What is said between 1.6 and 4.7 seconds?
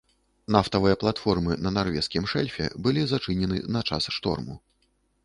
на нарвежскім шэльфе былі зачынены на час шторму.